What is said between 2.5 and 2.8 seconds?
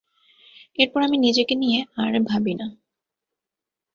না।